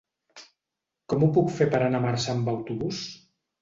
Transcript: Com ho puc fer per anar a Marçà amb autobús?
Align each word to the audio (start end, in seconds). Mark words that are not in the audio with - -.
Com 1.13 1.27
ho 1.27 1.31
puc 1.37 1.53
fer 1.59 1.71
per 1.77 1.85
anar 1.85 2.03
a 2.03 2.09
Marçà 2.09 2.37
amb 2.39 2.55
autobús? 2.59 3.09